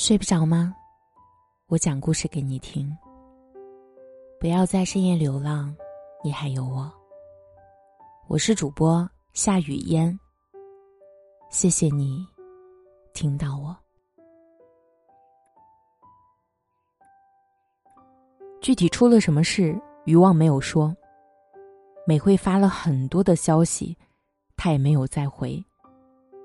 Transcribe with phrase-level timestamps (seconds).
[0.00, 0.74] 睡不着吗？
[1.66, 2.90] 我讲故事给你听。
[4.40, 5.76] 不要在深夜流浪，
[6.24, 6.90] 你还有我。
[8.26, 10.18] 我是主播夏雨嫣。
[11.50, 12.26] 谢谢你
[13.12, 13.76] 听到我。
[18.62, 20.96] 具体出了什么事，余望没有说。
[22.06, 23.94] 美惠发了很多的消息，
[24.56, 25.62] 他也没有再回。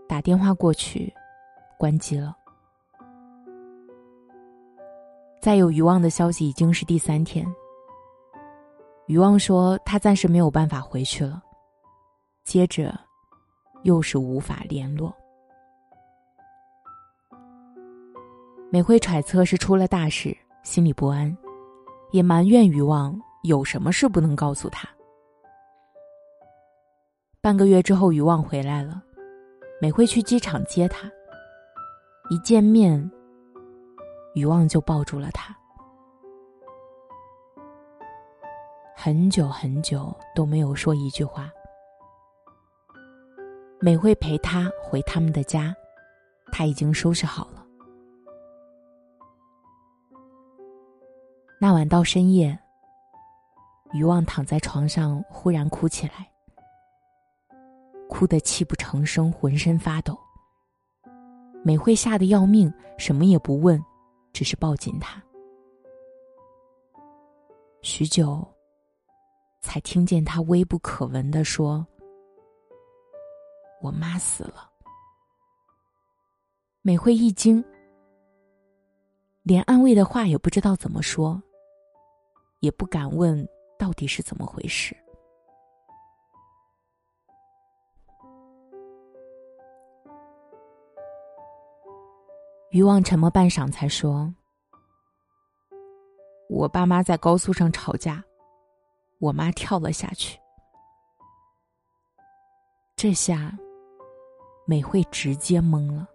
[0.09, 1.13] 打电话过去，
[1.77, 2.35] 关机了。
[5.45, 7.45] 再有余望的消息已经是第三天。
[9.05, 11.39] 余望说他暂时没有办法回去了。
[12.43, 12.99] 接着，
[13.83, 15.15] 又是无法联络。
[18.71, 21.37] 美惠揣测是出了大事，心里不安，
[22.09, 24.89] 也埋怨余望有什么事不能告诉他。
[27.39, 28.99] 半个月之后，余望回来了，
[29.79, 31.07] 美惠去机场接他。
[32.31, 33.07] 一见面。
[34.35, 35.55] 余望就抱住了他，
[38.93, 41.49] 很久很久都没有说一句话。
[43.79, 45.73] 美惠陪他回他们的家，
[46.51, 47.65] 他已经收拾好了。
[51.57, 52.59] 那晚到深夜，
[53.93, 56.29] 余望躺在床上，忽然哭起来，
[58.09, 60.17] 哭得泣不成声，浑身发抖。
[61.63, 63.81] 美惠吓得要命，什么也不问。
[64.35, 65.23] 只是抱紧他，
[67.81, 68.45] 许久，
[69.61, 71.87] 才听见他微不可闻的说
[73.81, 74.69] ：“我妈死了。”
[76.83, 77.63] 美惠一惊，
[79.43, 81.41] 连安慰的话也不知道怎么说，
[82.59, 83.47] 也不敢问
[83.79, 84.93] 到底是怎么回事。
[92.71, 94.33] 余望沉默半晌，才说
[96.49, 98.21] ：“我爸妈在高速上吵架，
[99.19, 100.37] 我妈跳了下去。
[102.97, 103.57] 这下，
[104.65, 106.07] 美惠直接懵了。”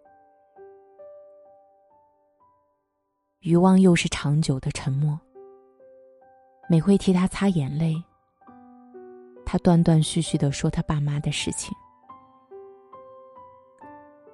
[3.40, 5.18] 余望又是长久的沉默。
[6.68, 8.02] 美惠替他擦眼泪，
[9.46, 11.74] 他断断续续的说他爸妈的事情。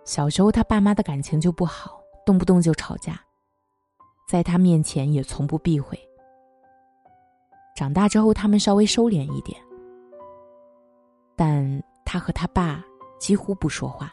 [0.04, 2.02] 小时候，他爸妈的感情就不好。
[2.26, 3.18] 动不动就吵架，
[4.28, 5.96] 在他面前也从不避讳。
[7.76, 9.56] 长大之后，他们稍微收敛一点，
[11.36, 12.84] 但他和他爸
[13.20, 14.12] 几乎不说话。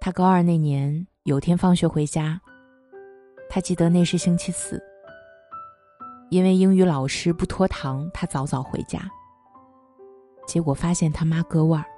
[0.00, 2.40] 他高二那年，有天放学回家，
[3.50, 4.82] 他记得那是星期四，
[6.30, 9.00] 因为英语老师不拖堂，他早早回家。
[10.46, 11.97] 结果发现他妈割腕儿。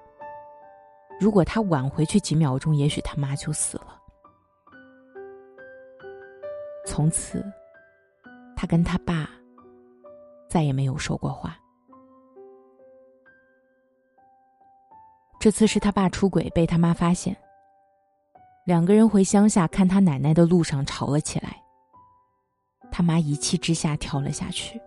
[1.21, 4.01] 如果他晚回去几秒钟，也许他妈就死了。
[6.87, 7.45] 从此，
[8.57, 9.29] 他跟他爸
[10.49, 11.59] 再也没有说过话。
[15.39, 17.37] 这次是他爸出轨被他妈发现，
[18.65, 21.63] 两个人回乡下看他奶奶的路上吵了起来。
[22.91, 24.81] 他妈一气之下跳了下去。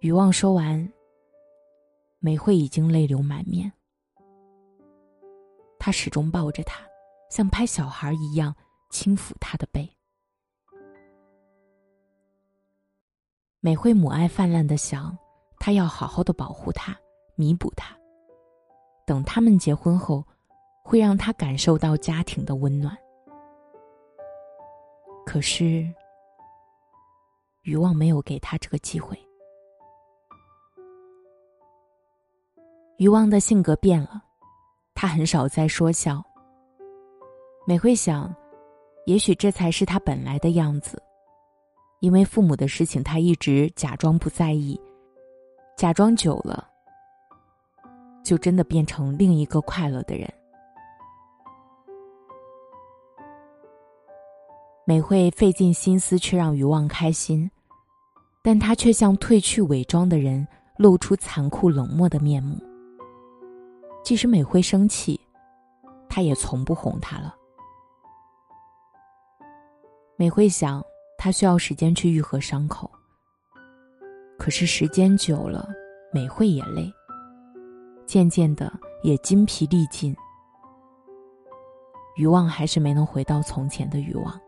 [0.00, 0.90] 余望说完。
[2.24, 3.70] 美惠已经泪流满面，
[5.78, 6.80] 他始终抱着她，
[7.28, 8.56] 像拍小孩一样
[8.88, 9.86] 轻抚她的背。
[13.60, 15.14] 美惠母爱泛滥的想，
[15.58, 16.96] 他要好好的保护她，
[17.34, 17.94] 弥补她。
[19.04, 20.26] 等他们结婚后，
[20.82, 22.96] 会让他感受到家庭的温暖。
[25.26, 25.86] 可是，
[27.64, 29.14] 余望没有给他这个机会。
[32.96, 34.22] 余望的性格变了，
[34.94, 36.22] 他很少再说笑。
[37.66, 38.32] 美惠想，
[39.06, 41.02] 也许这才是他本来的样子，
[41.98, 44.80] 因为父母的事情，他一直假装不在意，
[45.76, 46.68] 假装久了，
[48.22, 50.32] 就真的变成另一个快乐的人。
[54.86, 57.50] 美惠费尽心思去让余望开心，
[58.40, 62.56] 但他却像褪去伪装的人，露出残酷冷漠的面目。
[64.04, 65.18] 即使美惠生气，
[66.10, 67.34] 他也从不哄她了。
[70.16, 70.84] 美惠想，
[71.16, 72.88] 她需要时间去愈合伤口。
[74.38, 75.66] 可是时间久了，
[76.12, 76.92] 美惠也累，
[78.04, 78.70] 渐渐的
[79.02, 80.14] 也精疲力尽。
[82.16, 84.38] 余望还是没能回到从前的余望。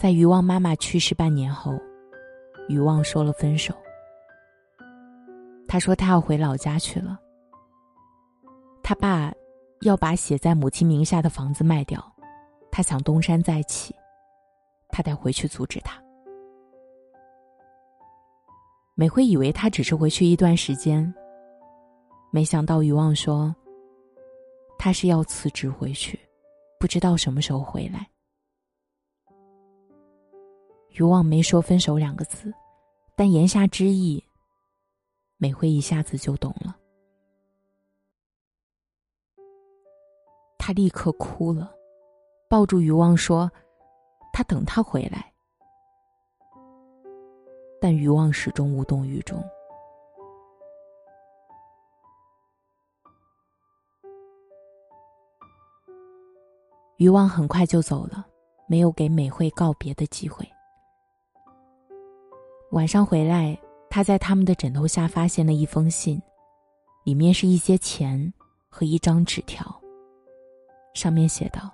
[0.00, 1.78] 在余望妈妈去世半年后，
[2.68, 3.74] 余望说了分手。
[5.68, 7.20] 他说他要回老家去了。
[8.82, 9.32] 他爸
[9.82, 12.04] 要把写在母亲名下的房子卖掉，
[12.70, 13.94] 他想东山再起，
[14.88, 16.02] 他得回去阻止他。
[18.94, 21.12] 美惠以为他只是回去一段时间，
[22.30, 23.54] 没想到余旺说
[24.78, 26.18] 他是要辞职回去，
[26.78, 28.06] 不知道什么时候回来。
[30.90, 32.52] 余旺没说分手两个字，
[33.16, 34.22] 但言下之意，
[35.38, 36.76] 美惠一下子就懂了。
[40.64, 41.74] 他立刻哭了，
[42.48, 43.50] 抱住余望说
[44.32, 45.32] ：“他等他回来。”
[47.82, 49.42] 但余望始终无动于衷。
[56.98, 58.24] 余望很快就走了，
[58.68, 60.48] 没有给美惠告别的机会。
[62.70, 63.58] 晚上回来，
[63.90, 66.22] 他在他们的枕头下发现了一封信，
[67.02, 68.32] 里面是一些钱
[68.68, 69.81] 和一张纸条。
[70.94, 71.70] 上面写道：“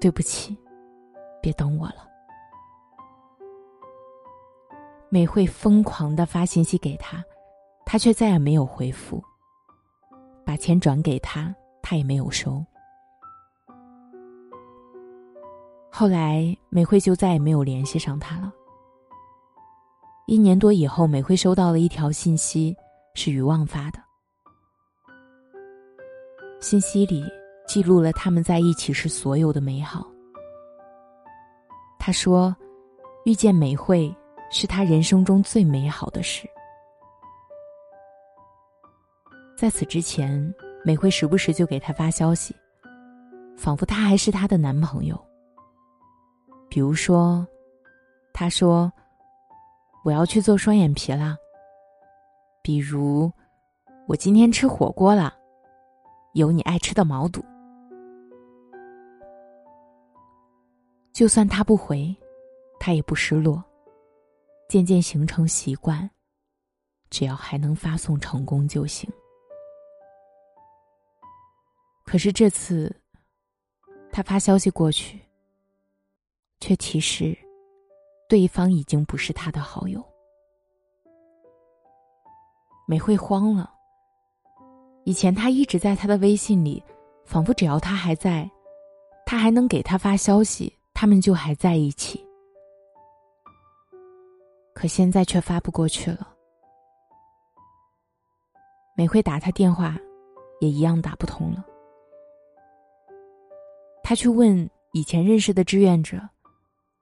[0.00, 0.56] 对不起，
[1.40, 2.08] 别等我了。”
[5.10, 7.24] 美惠疯狂的发信息给他，
[7.86, 9.22] 他却再也没有回复。
[10.44, 12.64] 把钱转给他，他也没有收。
[15.90, 18.52] 后来，美惠就再也没有联系上他了。
[20.26, 22.76] 一年多以后，美惠收到了一条信息，
[23.14, 24.03] 是余旺发的。
[26.64, 27.30] 信息里
[27.66, 30.10] 记录了他们在一起时所有的美好。
[31.98, 32.56] 他说
[33.26, 34.10] ：“遇见美惠
[34.50, 36.48] 是他人生中最美好的事。”
[39.54, 42.56] 在此之前，美惠时不时就给他发消息，
[43.58, 45.22] 仿佛他还是她的男朋友。
[46.70, 47.46] 比如说，
[48.32, 48.90] 他说
[50.02, 51.36] ：“我要去做双眼皮啦。”
[52.64, 53.30] 比如，
[54.08, 55.43] 我今天吃火锅了。
[56.34, 57.44] 有你爱吃的毛肚，
[61.12, 62.12] 就算他不回，
[62.80, 63.62] 他也不失落，
[64.68, 66.10] 渐渐形成习惯。
[67.08, 69.08] 只要还能发送成功就行。
[72.04, 72.92] 可是这次，
[74.10, 75.20] 他发消息过去，
[76.58, 77.38] 却提示
[78.28, 80.04] 对方已经不是他的好友。
[82.88, 83.73] 美惠慌了。
[85.04, 86.82] 以前他一直在他的微信里，
[87.24, 88.50] 仿佛只要他还在，
[89.26, 92.24] 他还能给他发消息，他们就还在一起。
[94.74, 96.28] 可现在却发不过去了。
[98.96, 99.96] 每回打他电话，
[100.60, 101.64] 也一样打不通了。
[104.02, 106.20] 他去问以前认识的志愿者，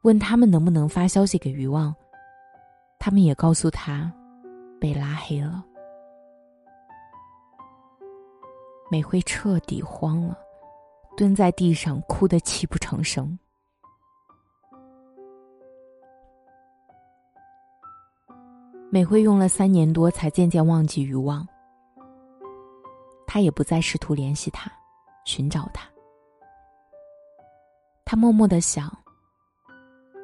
[0.03, 1.95] 问他们能不能发消息给余旺，
[2.99, 4.13] 他们也告诉他，
[4.81, 5.65] 被拉黑了。
[8.93, 10.37] 美惠彻底慌了，
[11.17, 13.39] 蹲在地上哭得泣不成声。
[18.91, 21.49] 美惠用了三年多才渐渐忘记余望，
[23.27, 24.71] 他也不再试图联系他，
[25.25, 25.89] 寻找他。
[28.05, 28.95] 他默默的想：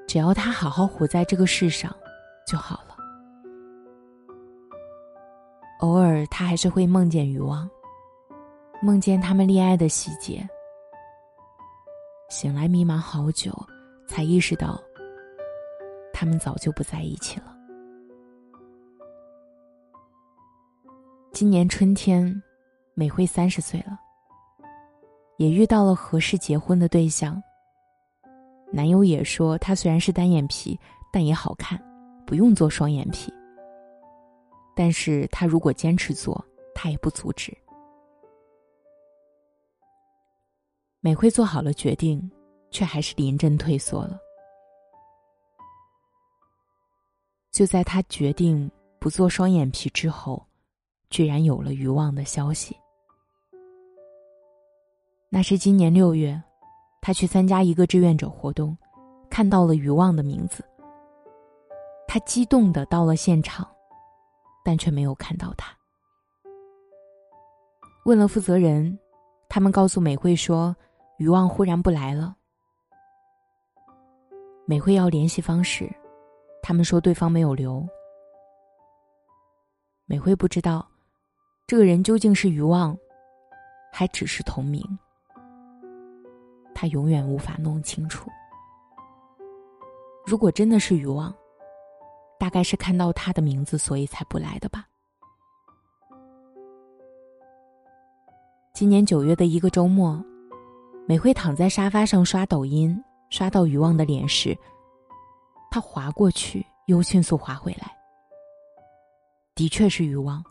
[0.06, 1.90] 只要他好好活在这个世上，
[2.46, 2.94] 就好了。
[5.80, 7.66] 偶尔，他还是会梦见余望。
[8.80, 10.48] 梦见他们恋爱的细节，
[12.28, 13.52] 醒来迷茫好久，
[14.06, 14.80] 才意识到
[16.12, 17.56] 他们早就不在一起了。
[21.32, 22.40] 今年春天，
[22.94, 23.98] 美惠三十岁了，
[25.38, 27.42] 也遇到了合适结婚的对象。
[28.72, 30.78] 男友也说，他虽然是单眼皮，
[31.12, 31.76] 但也好看，
[32.24, 33.32] 不用做双眼皮。
[34.76, 36.44] 但是他如果坚持做，
[36.76, 37.52] 他也不阻止。
[41.00, 42.28] 美惠做好了决定，
[42.72, 44.18] 却还是临阵退缩了。
[47.52, 50.44] 就在她决定不做双眼皮之后，
[51.08, 52.76] 居然有了余望的消息。
[55.28, 56.40] 那是今年六月，
[57.00, 58.76] 他去参加一个志愿者活动，
[59.30, 60.64] 看到了余望的名字。
[62.08, 63.68] 他激动的到了现场，
[64.64, 65.72] 但却没有看到他。
[68.04, 68.98] 问了负责人，
[69.48, 70.74] 他们告诉美惠说。
[71.18, 72.36] 余旺忽然不来了，
[74.64, 75.92] 美惠要联系方式，
[76.62, 77.84] 他们说对方没有留。
[80.06, 80.88] 美惠不知道，
[81.66, 82.96] 这个人究竟是余旺，
[83.92, 84.80] 还只是同名，
[86.72, 88.30] 他永远无法弄清楚。
[90.24, 91.34] 如果真的是余旺，
[92.38, 94.86] 大概是看到他的名字，所以才不来的吧。
[98.72, 100.24] 今年九月的一个周末，
[101.08, 104.54] 美惠躺在沙发上刷抖音，刷到余旺的脸时，
[105.70, 107.90] 她划过去，又迅速划回来。
[109.54, 110.44] 的确是余旺，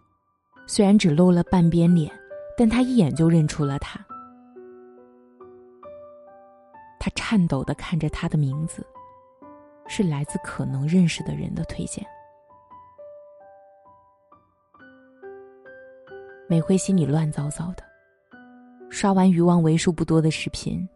[0.65, 2.11] 虽然只露了半边脸，
[2.57, 4.03] 但她一眼就认出了他。
[6.99, 8.83] 他颤抖的看着他的名字，
[9.87, 12.03] 是来自可能认识的人的推荐。
[16.49, 17.86] 美惠心里乱糟糟的。
[18.89, 20.87] 刷完余旺为数不多的视频，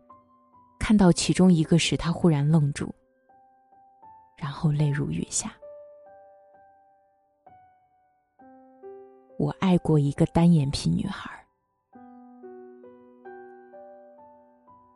[0.79, 2.89] 看到其中一个时，他忽然愣住，
[4.35, 5.53] 然后泪如雨下。
[9.37, 11.29] 我爱过一个单眼皮女孩。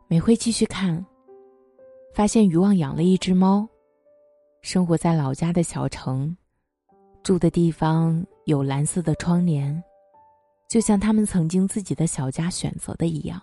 [0.08, 1.04] 美惠继续看，
[2.14, 3.68] 发现余旺养了一只猫，
[4.62, 6.36] 生活在老家的小城，
[7.24, 9.82] 住的地方有蓝色的窗帘。
[10.68, 13.40] 就像他们曾经自己的小家选择的一样，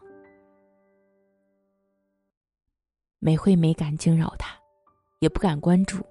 [3.20, 4.54] 美惠没敢惊扰他，
[5.20, 6.06] 也不敢关注，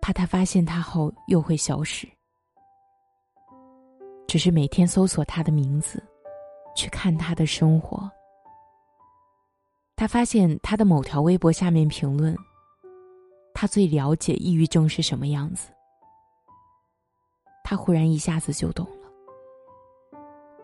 [0.00, 2.08] 怕他发现他后又会消失。
[4.26, 6.02] 只是每天搜索他的名字，
[6.74, 8.10] 去看他的生活。
[9.96, 12.34] 他发现他的某条微博下面评论
[13.52, 15.70] ：“他最了解抑郁症是什么样子。”
[17.62, 18.88] 他忽然一下子就懂。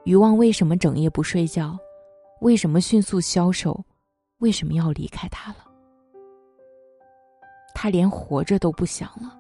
[0.07, 1.77] 余旺为什么整夜不睡觉？
[2.41, 3.85] 为什么迅速消瘦？
[4.39, 5.67] 为什么要离开他了？
[7.75, 9.37] 他连活着都不想了，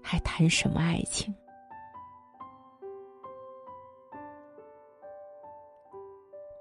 [0.00, 1.34] 还谈什么爱情？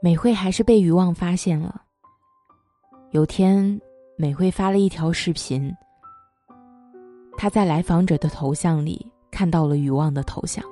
[0.01, 1.83] 美惠还是被余旺发现了。
[3.11, 3.79] 有天，
[4.17, 5.71] 美惠发了一条视频，
[7.37, 10.65] 她在来访者的头像里看到了余旺的头像。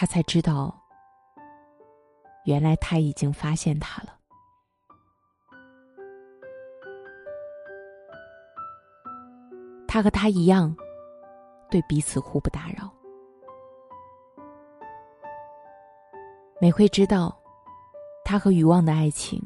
[0.00, 0.74] 他才知道，
[2.46, 4.16] 原来他已经发现他了。
[9.86, 10.74] 他和他一样，
[11.70, 12.90] 对彼此互不打扰。
[16.62, 17.38] 美惠知道，
[18.24, 19.38] 他和余望的爱情，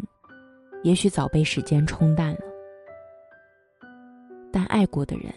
[0.84, 2.42] 也许早被时间冲淡了，
[4.52, 5.34] 但爱过的人，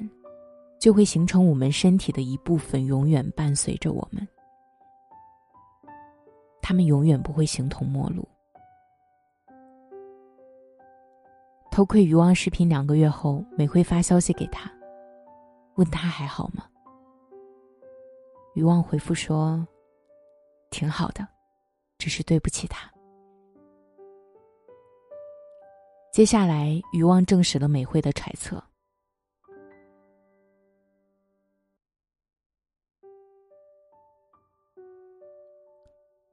[0.80, 4.28] 就会形成我们身体的一部分，永远伴随着我们。
[6.68, 8.28] 他们永远不会形同陌路。
[11.72, 14.70] 偷窥余旺视频两个月后，美惠发消息给他，
[15.76, 16.66] 问他还好吗？
[18.54, 19.66] 余旺回复说
[20.70, 21.26] ：“挺好的，
[21.98, 22.92] 只是对不起他。”
[26.12, 28.62] 接下来，余旺证实了美惠的揣测。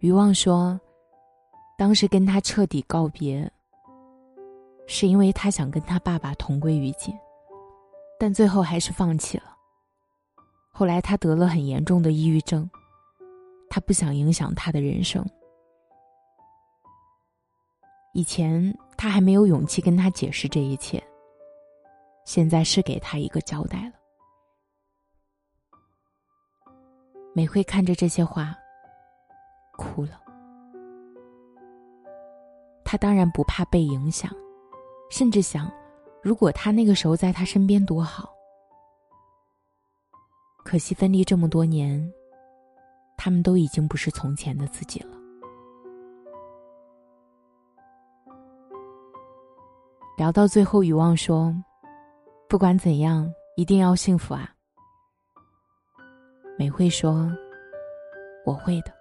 [0.05, 0.79] 余旺说
[1.79, 3.51] ：“当时跟他彻底告别，
[4.87, 7.19] 是因为他想跟他爸爸同归于尽，
[8.21, 9.57] 但最后还是放弃了。
[10.71, 12.69] 后来他得了很严重的抑郁症，
[13.71, 15.25] 他不想影响他的人生。
[18.13, 21.03] 以前他还没有勇气跟他解释这一切，
[22.27, 23.95] 现在是给他一个交代了。”
[27.33, 28.55] 美惠看着这些话。
[29.77, 30.21] 哭了。
[32.85, 34.31] 他当然不怕被影响，
[35.11, 35.71] 甚至想，
[36.23, 38.33] 如果他那个时候在他身边多好。
[40.65, 42.13] 可惜分离这么多年，
[43.17, 45.17] 他们都已经不是从前的自己了。
[50.17, 51.55] 聊到最后，余望说
[52.49, 54.49] ：“不管怎样，一定要幸福啊。”
[56.57, 57.29] 美惠说
[58.47, 58.93] ：“我会的。”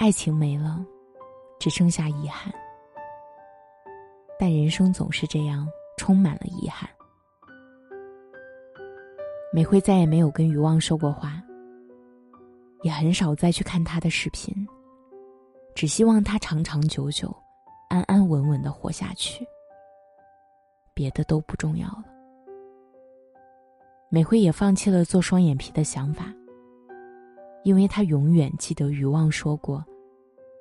[0.00, 0.82] 爱情没了，
[1.58, 2.50] 只剩下遗憾。
[4.38, 6.88] 但人生总是这样，充满了遗憾。
[9.52, 11.42] 美惠再也没有跟余旺说过话，
[12.80, 14.66] 也很少再去看他的视频，
[15.74, 17.30] 只希望他长长久久、
[17.90, 19.46] 安安稳稳的活下去。
[20.94, 22.04] 别的都不重要了。
[24.08, 26.32] 美惠也放弃了做双眼皮的想法，
[27.62, 29.84] 因为她永远记得余旺说过。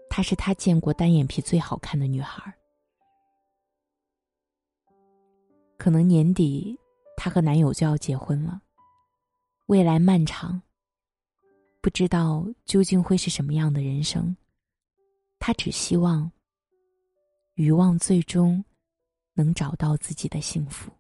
[0.10, 2.54] 她是他见过单眼皮最好看的女孩。
[5.78, 6.78] 可能年底，
[7.16, 8.62] 她和男友就要结婚了。
[9.68, 10.62] 未来漫长，
[11.80, 14.36] 不知道究竟会是什么样的人生。
[15.38, 16.30] 她只希望，
[17.54, 18.66] 余旺最终
[19.34, 20.92] 能找到自己的幸福。